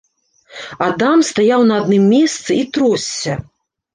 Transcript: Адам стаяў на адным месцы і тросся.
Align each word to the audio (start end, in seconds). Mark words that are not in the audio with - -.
Адам 0.85 1.19
стаяў 1.31 1.61
на 1.71 1.77
адным 1.81 2.03
месцы 2.15 2.51
і 2.61 2.65
тросся. 2.77 3.33